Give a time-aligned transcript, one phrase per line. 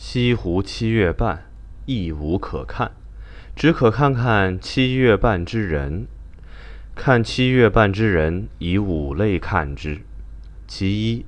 [0.00, 1.50] 西湖七月半，
[1.84, 2.92] 亦无可看，
[3.56, 6.06] 只可看看七月半之人。
[6.94, 10.02] 看七月半之人，以五类看之：
[10.68, 11.26] 其一，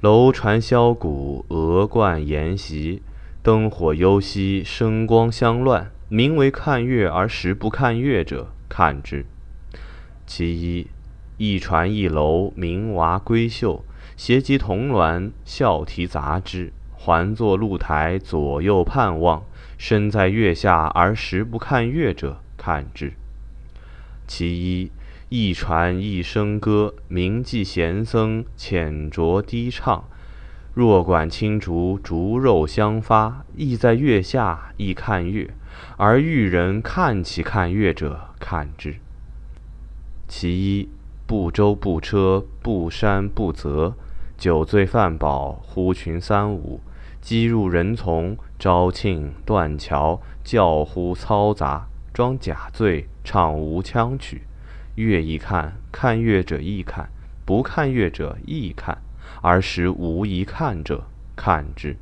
[0.00, 3.02] 楼船箫鼓，鹅冠筵席，
[3.42, 9.26] 灯火幽息，声光相乱，名为看月而实不看月者，看之；
[10.26, 10.86] 其一，
[11.36, 13.84] 一船一楼，鸣娃闺秀，
[14.16, 16.72] 携及童鸾，笑啼杂之。
[17.02, 19.42] 环坐露台，左右盼望，
[19.78, 23.14] 身在月下而时不看月者，看之。
[24.26, 24.92] 其一，
[25.30, 30.04] 一传一声歌，名妓闲僧浅酌低唱，
[30.74, 35.54] 若管青竹，竹肉相发，亦在月下，亦看月，
[35.96, 38.96] 而遇人看其看月者，看之。
[40.28, 40.90] 其一，
[41.26, 43.94] 不舟不车，不山不泽，
[44.40, 46.80] 酒醉饭饱，呼群三五。
[47.20, 54.40] 击入人丛，招庆断桥，叫呼嘈杂，装假醉，唱无腔曲。
[54.94, 57.10] 乐亦看，看乐者亦看，
[57.44, 58.96] 不看乐者亦看，
[59.42, 61.04] 而时无一看者，
[61.36, 61.94] 看之。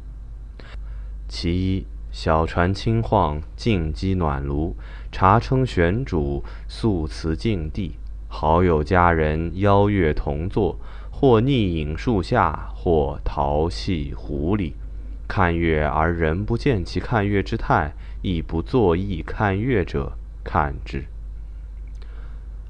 [1.26, 4.76] 其一，小船轻晃，静鸡暖炉，
[5.10, 7.96] 茶称玄煮，素瓷净地，
[8.28, 10.78] 好友佳人邀月同坐，
[11.20, 14.74] 或逆影树下，或淘戏湖里。
[15.26, 20.12] 看月而人不见其看月之态，亦不作意看月者，
[20.44, 21.06] 看之。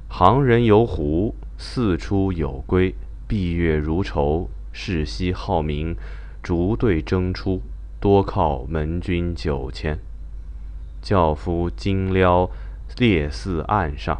[0.07, 2.95] 行人游湖，四出有归，
[3.27, 5.95] 闭月如仇，世夕号名，
[6.41, 7.61] 逐队争出，
[7.99, 9.99] 多靠门军九千。
[11.03, 12.49] 轿夫金撩
[12.97, 14.19] 列似岸上，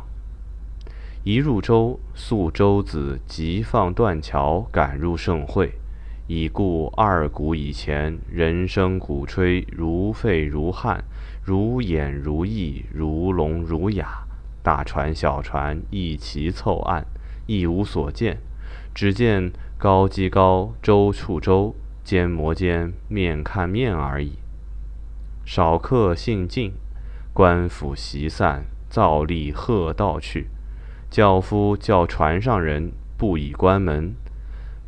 [1.25, 5.73] 一入舟，宿舟子即放断桥，赶入盛会。
[6.27, 11.03] 已故二鼓以前，人声鼓吹，如沸如撼，
[11.43, 14.25] 如演如呓，如聋如哑。
[14.63, 17.05] 大船小船一齐凑岸，
[17.47, 18.37] 亦无所见，
[18.95, 24.39] 只见高击高，舟触舟，肩摩肩，面看面而已。
[25.43, 26.71] 少客兴尽，
[27.33, 30.47] 官府席散，造例贺道去。
[31.09, 34.13] 轿夫叫船上人不以关门。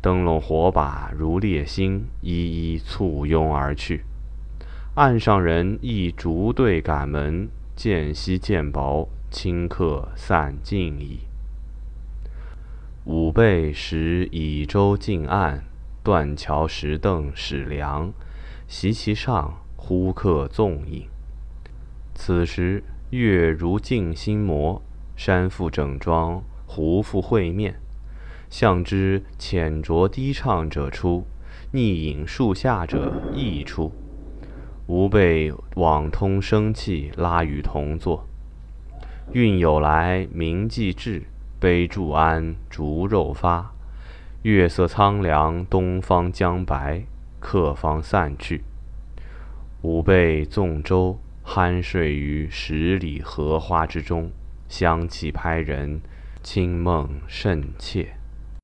[0.00, 4.04] 灯笼火把如烈星，一一簇拥而去。
[4.94, 11.20] 岸上人亦逐队赶门，渐稀渐薄，顷刻散尽矣。
[13.04, 15.64] 吾辈时倚舟近岸，
[16.04, 18.12] 断桥石凳始凉，
[18.68, 21.06] 席其上，呼客纵饮。
[22.14, 24.82] 此时月如镜心磨，
[25.24, 27.76] 山复整装，湖复会面。
[28.50, 31.24] 向之浅酌低唱者出，
[31.70, 33.92] 逆饮树下者亦出。
[34.88, 38.26] 吾辈往通生气，拉与同坐。
[39.30, 41.22] 运有来，名既至，
[41.60, 43.72] 杯注安，竹肉发。
[44.42, 47.04] 月色苍凉，东方将白，
[47.38, 48.64] 客方散去。
[49.82, 54.28] 吾辈纵舟，酣睡于十里荷花之中，
[54.72, 56.00] 香气拍人，
[56.42, 58.21] 清梦甚切。